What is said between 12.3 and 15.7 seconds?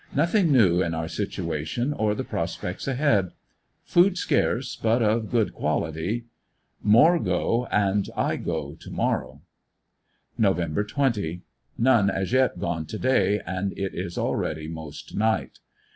yet gone to day and it is already most night.